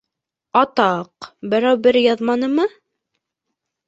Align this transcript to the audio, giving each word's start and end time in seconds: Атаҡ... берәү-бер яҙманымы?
Атаҡ... 0.59 1.27
берәү-бер 1.51 1.99
яҙманымы? 2.05 2.65